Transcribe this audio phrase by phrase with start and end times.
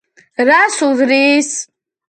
[0.49, 1.53] რას უდრის?